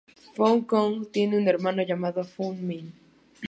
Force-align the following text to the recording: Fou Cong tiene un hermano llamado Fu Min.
Fou 0.37 0.55
Cong 0.71 1.11
tiene 1.11 1.37
un 1.37 1.47
hermano 1.47 1.83
llamado 1.83 2.23
Fu 2.23 2.53
Min. 2.55 2.91